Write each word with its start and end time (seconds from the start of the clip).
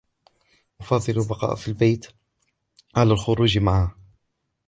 أفضل 0.81 1.21
البقاء 1.21 1.55
في 1.55 1.67
البيت 1.67 2.05
على 2.95 3.11
الخروج 3.13 3.57
معه. 3.57 3.95